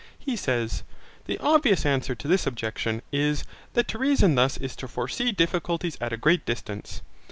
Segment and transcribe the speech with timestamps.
[0.17, 0.81] He says:
[1.25, 5.99] The obvious answer to this objection, is, that to reason thus is to foresee difficulties
[6.01, 7.03] at a great distance.